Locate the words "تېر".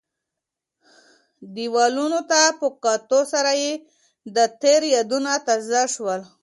4.61-4.81